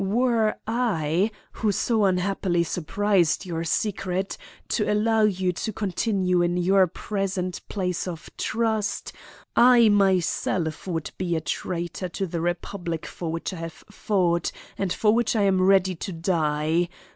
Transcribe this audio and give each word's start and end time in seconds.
Were 0.03 0.55
I, 0.65 1.29
who 1.51 1.71
so 1.71 2.05
unhappily 2.05 2.63
surprised 2.63 3.45
your 3.45 3.63
secret, 3.63 4.35
to 4.69 4.91
allow 4.91 5.25
you 5.25 5.53
to 5.53 5.71
continue 5.71 6.41
in 6.41 6.57
your 6.57 6.87
present 6.87 7.61
place 7.69 8.07
of 8.07 8.27
trust, 8.35 9.11
I 9.55 9.89
myself 9.89 10.87
would 10.87 11.11
be 11.19 11.35
a 11.35 11.41
traitor 11.41 12.09
to 12.09 12.25
the 12.25 12.41
republic 12.41 13.05
for 13.05 13.31
which 13.31 13.53
I 13.53 13.57
have 13.57 13.83
fought 13.91 14.51
and 14.75 14.91
for 14.91 15.13
which 15.13 15.35
I 15.35 15.43
am 15.43 15.61
ready 15.61 15.93
to 15.93 16.11
die. 16.11 16.89